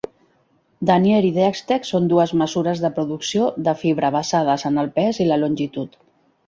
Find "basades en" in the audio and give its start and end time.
4.19-4.83